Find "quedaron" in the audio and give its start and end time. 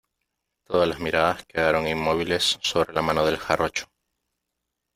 1.45-1.85